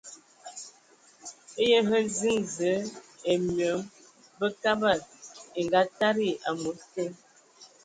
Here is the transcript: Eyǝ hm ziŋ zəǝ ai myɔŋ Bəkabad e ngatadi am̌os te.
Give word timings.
Eyǝ 1.61 1.79
hm 1.89 1.93
ziŋ 2.17 2.37
zəǝ 2.55 2.77
ai 3.29 3.37
myɔŋ 3.55 3.79
Bəkabad 4.39 5.01
e 5.57 5.59
ngatadi 5.65 6.29
am̌os 6.49 6.81
te. 6.93 7.03